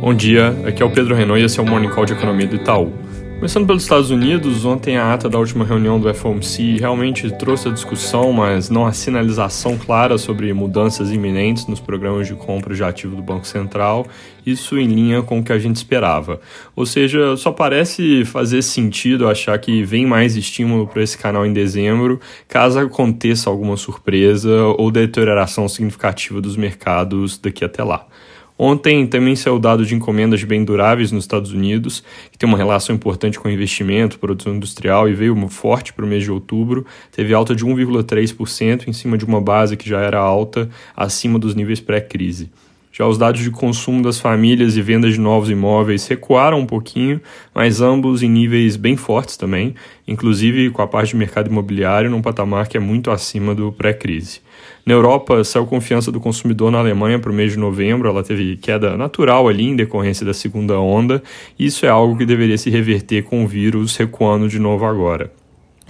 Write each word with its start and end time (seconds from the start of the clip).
Bom 0.00 0.14
dia, 0.14 0.56
aqui 0.66 0.82
é 0.82 0.86
o 0.86 0.90
Pedro 0.90 1.14
Renault 1.14 1.42
e 1.42 1.44
esse 1.44 1.60
é 1.60 1.62
o 1.62 1.66
Morning 1.66 1.90
Call 1.90 2.06
de 2.06 2.14
Economia 2.14 2.46
do 2.46 2.56
Itaú. 2.56 2.90
Começando 3.34 3.66
pelos 3.66 3.82
Estados 3.82 4.10
Unidos, 4.10 4.64
ontem 4.64 4.96
a 4.96 5.12
ata 5.12 5.28
da 5.28 5.38
última 5.38 5.62
reunião 5.62 6.00
do 6.00 6.12
FOMC 6.14 6.78
realmente 6.78 7.30
trouxe 7.36 7.68
a 7.68 7.70
discussão, 7.70 8.32
mas 8.32 8.70
não 8.70 8.86
a 8.86 8.92
sinalização 8.92 9.76
clara 9.76 10.16
sobre 10.16 10.50
mudanças 10.54 11.10
iminentes 11.10 11.66
nos 11.66 11.80
programas 11.80 12.26
de 12.26 12.34
compra 12.34 12.74
de 12.74 12.82
ativo 12.82 13.14
do 13.14 13.20
Banco 13.20 13.46
Central, 13.46 14.06
isso 14.44 14.78
em 14.78 14.86
linha 14.86 15.20
com 15.20 15.40
o 15.40 15.44
que 15.44 15.52
a 15.52 15.58
gente 15.58 15.76
esperava. 15.76 16.40
Ou 16.74 16.86
seja, 16.86 17.36
só 17.36 17.52
parece 17.52 18.24
fazer 18.24 18.62
sentido 18.62 19.28
achar 19.28 19.58
que 19.58 19.84
vem 19.84 20.06
mais 20.06 20.34
estímulo 20.34 20.86
para 20.86 21.02
esse 21.02 21.18
canal 21.18 21.44
em 21.44 21.52
dezembro, 21.52 22.18
caso 22.48 22.78
aconteça 22.78 23.50
alguma 23.50 23.76
surpresa 23.76 24.64
ou 24.78 24.90
deterioração 24.90 25.68
significativa 25.68 26.40
dos 26.40 26.56
mercados 26.56 27.36
daqui 27.36 27.66
até 27.66 27.84
lá. 27.84 28.06
Ontem 28.62 29.06
também 29.06 29.34
saiu 29.34 29.58
dado 29.58 29.86
de 29.86 29.94
encomendas 29.94 30.38
de 30.38 30.44
bens 30.44 30.66
duráveis 30.66 31.10
nos 31.10 31.24
Estados 31.24 31.50
Unidos, 31.50 32.04
que 32.30 32.36
tem 32.36 32.46
uma 32.46 32.58
relação 32.58 32.94
importante 32.94 33.40
com 33.40 33.48
investimento, 33.48 34.18
produção 34.18 34.54
industrial 34.54 35.08
e 35.08 35.14
veio 35.14 35.48
forte 35.48 35.94
para 35.94 36.04
o 36.04 36.06
mês 36.06 36.24
de 36.24 36.30
outubro. 36.30 36.84
Teve 37.10 37.32
alta 37.32 37.56
de 37.56 37.64
1,3% 37.64 38.86
em 38.86 38.92
cima 38.92 39.16
de 39.16 39.24
uma 39.24 39.40
base 39.40 39.78
que 39.78 39.88
já 39.88 40.02
era 40.02 40.18
alta, 40.18 40.68
acima 40.94 41.38
dos 41.38 41.54
níveis 41.54 41.80
pré-crise. 41.80 42.50
Já 42.92 43.06
os 43.06 43.16
dados 43.16 43.40
de 43.40 43.50
consumo 43.52 44.02
das 44.02 44.18
famílias 44.18 44.76
e 44.76 44.82
vendas 44.82 45.14
de 45.14 45.20
novos 45.20 45.48
imóveis 45.48 46.08
recuaram 46.08 46.58
um 46.58 46.66
pouquinho, 46.66 47.20
mas 47.54 47.80
ambos 47.80 48.20
em 48.20 48.28
níveis 48.28 48.76
bem 48.76 48.96
fortes 48.96 49.36
também, 49.36 49.76
inclusive 50.08 50.70
com 50.70 50.82
a 50.82 50.88
parte 50.88 51.10
de 51.10 51.16
mercado 51.16 51.48
imobiliário 51.48 52.10
num 52.10 52.20
patamar 52.20 52.66
que 52.66 52.76
é 52.76 52.80
muito 52.80 53.12
acima 53.12 53.54
do 53.54 53.70
pré-crise. 53.70 54.40
Na 54.84 54.92
Europa, 54.92 55.44
saiu 55.44 55.66
confiança 55.66 56.10
do 56.10 56.18
consumidor 56.18 56.72
na 56.72 56.78
Alemanha 56.78 57.20
para 57.20 57.30
o 57.30 57.34
mês 57.34 57.52
de 57.52 57.58
novembro, 57.58 58.08
ela 58.08 58.24
teve 58.24 58.56
queda 58.56 58.96
natural 58.96 59.46
ali 59.46 59.68
em 59.68 59.76
decorrência 59.76 60.26
da 60.26 60.34
segunda 60.34 60.80
onda, 60.80 61.22
e 61.56 61.66
isso 61.66 61.86
é 61.86 61.88
algo 61.88 62.18
que 62.18 62.26
deveria 62.26 62.58
se 62.58 62.70
reverter 62.70 63.22
com 63.22 63.44
o 63.44 63.46
vírus 63.46 63.96
recuando 63.96 64.48
de 64.48 64.58
novo 64.58 64.84
agora. 64.84 65.30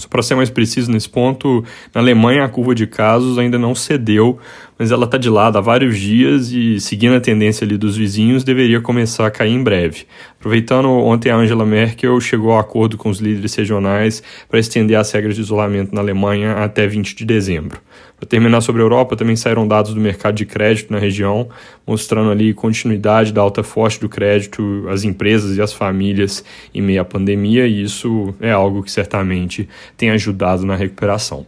Só 0.00 0.08
para 0.08 0.22
ser 0.22 0.34
mais 0.34 0.48
preciso 0.48 0.90
nesse 0.90 1.08
ponto, 1.08 1.62
na 1.94 2.00
Alemanha 2.00 2.44
a 2.44 2.48
curva 2.48 2.74
de 2.74 2.86
casos 2.86 3.38
ainda 3.38 3.58
não 3.58 3.74
cedeu, 3.74 4.38
mas 4.80 4.90
ela 4.90 5.04
está 5.04 5.18
de 5.18 5.28
lado 5.28 5.58
há 5.58 5.60
vários 5.60 5.98
dias 5.98 6.50
e, 6.52 6.80
seguindo 6.80 7.14
a 7.14 7.20
tendência 7.20 7.66
ali 7.66 7.76
dos 7.76 7.98
vizinhos, 7.98 8.42
deveria 8.42 8.80
começar 8.80 9.26
a 9.26 9.30
cair 9.30 9.52
em 9.52 9.62
breve. 9.62 10.06
Aproveitando, 10.38 10.88
ontem 10.88 11.28
a 11.28 11.36
Angela 11.36 11.66
Merkel 11.66 12.18
chegou 12.18 12.54
a 12.54 12.60
acordo 12.60 12.96
com 12.96 13.10
os 13.10 13.18
líderes 13.18 13.54
regionais 13.54 14.22
para 14.48 14.58
estender 14.58 14.96
as 14.96 15.12
regras 15.12 15.34
de 15.34 15.42
isolamento 15.42 15.94
na 15.94 16.00
Alemanha 16.00 16.54
até 16.64 16.86
20 16.86 17.14
de 17.14 17.26
dezembro. 17.26 17.78
Para 18.16 18.26
terminar 18.26 18.62
sobre 18.62 18.80
a 18.80 18.84
Europa, 18.86 19.16
também 19.16 19.36
saíram 19.36 19.68
dados 19.68 19.92
do 19.92 20.00
mercado 20.00 20.36
de 20.36 20.46
crédito 20.46 20.90
na 20.90 20.98
região, 20.98 21.50
mostrando 21.86 22.30
ali 22.30 22.54
continuidade 22.54 23.34
da 23.34 23.42
alta 23.42 23.62
forte 23.62 24.00
do 24.00 24.08
crédito 24.08 24.86
às 24.88 25.04
empresas 25.04 25.58
e 25.58 25.60
às 25.60 25.74
famílias 25.74 26.42
em 26.74 26.80
meio 26.80 27.02
à 27.02 27.04
pandemia, 27.04 27.66
e 27.66 27.82
isso 27.82 28.34
é 28.40 28.50
algo 28.50 28.82
que 28.82 28.90
certamente 28.90 29.68
tem 29.94 30.08
ajudado 30.08 30.64
na 30.64 30.74
recuperação. 30.74 31.44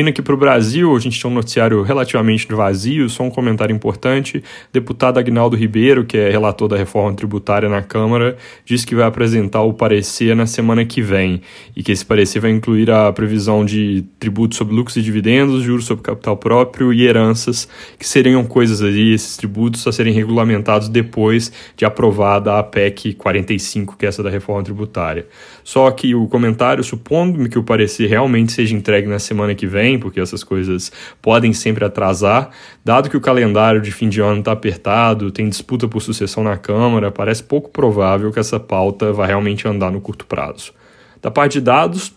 Vindo 0.00 0.08
aqui 0.08 0.22
para 0.22 0.32
o 0.32 0.36
Brasil, 0.38 0.96
a 0.96 0.98
gente 0.98 1.20
tem 1.20 1.30
um 1.30 1.34
noticiário 1.34 1.82
relativamente 1.82 2.46
vazio, 2.50 3.06
só 3.10 3.22
um 3.22 3.28
comentário 3.28 3.76
importante. 3.76 4.42
Deputado 4.72 5.18
Agnaldo 5.18 5.54
Ribeiro, 5.54 6.06
que 6.06 6.16
é 6.16 6.30
relator 6.30 6.68
da 6.68 6.74
reforma 6.78 7.14
tributária 7.14 7.68
na 7.68 7.82
Câmara, 7.82 8.34
disse 8.64 8.86
que 8.86 8.94
vai 8.94 9.04
apresentar 9.04 9.60
o 9.60 9.74
parecer 9.74 10.34
na 10.34 10.46
semana 10.46 10.86
que 10.86 11.02
vem 11.02 11.42
e 11.76 11.82
que 11.82 11.92
esse 11.92 12.02
parecer 12.02 12.40
vai 12.40 12.50
incluir 12.50 12.90
a 12.90 13.12
previsão 13.12 13.62
de 13.62 14.02
tributos 14.18 14.56
sobre 14.56 14.74
lucros 14.74 14.96
e 14.96 15.02
dividendos, 15.02 15.62
juros 15.62 15.84
sobre 15.84 16.02
capital 16.02 16.34
próprio 16.38 16.94
e 16.94 17.06
heranças, 17.06 17.68
que 17.98 18.08
seriam 18.08 18.42
coisas 18.46 18.80
ali, 18.80 19.12
esses 19.12 19.36
tributos 19.36 19.86
a 19.86 19.92
serem 19.92 20.14
regulamentados 20.14 20.88
depois 20.88 21.52
de 21.76 21.84
aprovada 21.84 22.58
a 22.58 22.62
PEC 22.62 23.12
45, 23.12 23.98
que 23.98 24.06
é 24.06 24.08
essa 24.08 24.22
da 24.22 24.30
reforma 24.30 24.62
tributária. 24.62 25.26
Só 25.62 25.90
que 25.90 26.14
o 26.14 26.26
comentário, 26.26 26.82
supondo 26.82 27.46
que 27.50 27.58
o 27.58 27.62
parecer 27.62 28.08
realmente 28.08 28.50
seja 28.52 28.74
entregue 28.74 29.06
na 29.06 29.18
semana 29.18 29.54
que 29.54 29.66
vem, 29.66 29.89
vem, 29.90 29.98
porque 29.98 30.20
essas 30.20 30.44
coisas 30.44 30.92
podem 31.20 31.52
sempre 31.52 31.84
atrasar. 31.84 32.50
Dado 32.84 33.10
que 33.10 33.16
o 33.16 33.20
calendário 33.20 33.80
de 33.80 33.90
fim 33.90 34.08
de 34.08 34.20
ano 34.20 34.40
está 34.40 34.52
apertado, 34.52 35.30
tem 35.30 35.48
disputa 35.48 35.88
por 35.88 36.00
sucessão 36.00 36.44
na 36.44 36.56
Câmara, 36.56 37.10
parece 37.10 37.42
pouco 37.42 37.70
provável 37.70 38.30
que 38.30 38.38
essa 38.38 38.60
pauta 38.60 39.12
vá 39.12 39.26
realmente 39.26 39.66
andar 39.66 39.90
no 39.90 40.00
curto 40.00 40.26
prazo. 40.26 40.72
Da 41.20 41.30
parte 41.30 41.54
de 41.54 41.60
dados, 41.62 42.14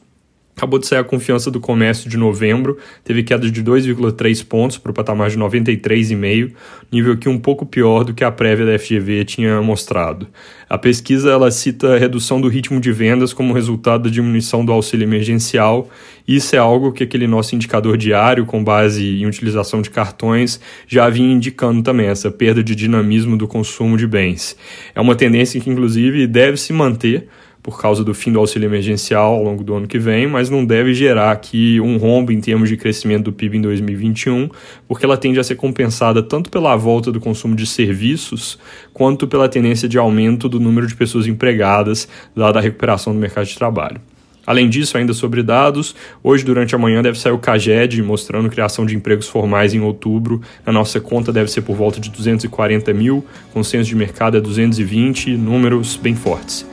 Acabou 0.55 0.77
de 0.77 0.85
sair 0.85 0.99
a 0.99 1.03
confiança 1.03 1.49
do 1.49 1.59
comércio 1.59 2.07
de 2.07 2.15
novembro, 2.15 2.77
teve 3.03 3.23
queda 3.23 3.49
de 3.49 3.63
2,3 3.63 4.45
pontos 4.45 4.77
para 4.77 4.91
o 4.91 4.93
patamar 4.93 5.29
de 5.29 5.37
93,5, 5.37 6.51
nível 6.91 7.17
que 7.17 7.27
um 7.27 7.39
pouco 7.39 7.65
pior 7.65 8.03
do 8.03 8.13
que 8.13 8.23
a 8.23 8.31
prévia 8.31 8.65
da 8.65 8.77
FGV 8.77 9.25
tinha 9.25 9.59
mostrado. 9.63 10.27
A 10.69 10.77
pesquisa 10.77 11.31
ela 11.31 11.49
cita 11.49 11.95
a 11.95 11.97
redução 11.97 12.39
do 12.39 12.47
ritmo 12.47 12.79
de 12.79 12.91
vendas 12.91 13.33
como 13.33 13.51
resultado 13.51 14.03
da 14.03 14.09
diminuição 14.11 14.63
do 14.63 14.71
auxílio 14.71 15.05
emergencial, 15.05 15.89
e 16.27 16.35
isso 16.35 16.55
é 16.55 16.59
algo 16.59 16.91
que 16.91 17.03
aquele 17.03 17.25
nosso 17.25 17.55
indicador 17.55 17.97
diário, 17.97 18.45
com 18.45 18.63
base 18.63 19.21
em 19.21 19.25
utilização 19.25 19.81
de 19.81 19.89
cartões, 19.89 20.59
já 20.87 21.09
vinha 21.09 21.33
indicando 21.33 21.81
também, 21.81 22.07
essa 22.07 22.29
perda 22.29 22.63
de 22.63 22.75
dinamismo 22.75 23.35
do 23.35 23.47
consumo 23.47 23.97
de 23.97 24.05
bens. 24.05 24.55
É 24.93 25.01
uma 25.01 25.15
tendência 25.15 25.59
que, 25.59 25.69
inclusive, 25.69 26.27
deve 26.27 26.57
se 26.57 26.71
manter 26.71 27.27
por 27.63 27.81
causa 27.81 28.03
do 28.03 28.13
fim 28.13 28.29
do 28.29 28.39
auxílio 28.39 28.67
emergencial 28.67 29.35
ao 29.35 29.43
longo 29.43 29.63
do 29.63 29.73
ano 29.73 29.87
que 29.87 29.97
vem, 29.97 30.27
mas 30.27 30.49
não 30.49 30.65
deve 30.65 30.93
gerar 30.93 31.31
aqui 31.31 31.79
um 31.79 31.95
rombo 31.97 32.33
em 32.33 32.41
termos 32.41 32.67
de 32.67 32.75
crescimento 32.75 33.23
do 33.23 33.33
PIB 33.33 33.57
em 33.57 33.61
2021, 33.61 34.49
porque 34.85 35.05
ela 35.05 35.15
tende 35.15 35.39
a 35.39 35.43
ser 35.43 35.55
compensada 35.55 36.21
tanto 36.21 36.51
pela 36.51 36.75
volta 36.75 37.09
do 37.09 37.21
consumo 37.21 37.55
de 37.55 37.65
serviços, 37.65 38.59
quanto 38.93 39.25
pela 39.25 39.47
tendência 39.47 39.87
de 39.87 39.97
aumento 39.97 40.49
do 40.49 40.59
número 40.59 40.85
de 40.85 40.93
pessoas 40.93 41.25
empregadas, 41.25 42.07
dada 42.35 42.59
a 42.59 42.61
recuperação 42.61 43.13
do 43.13 43.19
mercado 43.19 43.45
de 43.45 43.55
trabalho. 43.55 44.01
Além 44.45 44.67
disso, 44.67 44.97
ainda 44.97 45.13
sobre 45.13 45.41
dados, 45.41 45.95
hoje 46.21 46.43
durante 46.43 46.75
a 46.75 46.77
manhã 46.77 47.01
deve 47.01 47.17
sair 47.17 47.31
o 47.31 47.39
CAGED 47.39 48.03
mostrando 48.03 48.49
criação 48.49 48.85
de 48.85 48.93
empregos 48.93 49.29
formais 49.29 49.73
em 49.73 49.79
outubro. 49.79 50.41
A 50.65 50.71
nossa 50.71 50.99
conta 50.99 51.31
deve 51.31 51.49
ser 51.49 51.61
por 51.61 51.77
volta 51.77 51.97
de 52.01 52.09
240 52.09 52.93
mil, 52.93 53.25
consenso 53.53 53.87
de 53.87 53.95
mercado 53.95 54.35
é 54.35 54.41
220, 54.41 55.37
números 55.37 55.95
bem 55.95 56.13
fortes. 56.13 56.72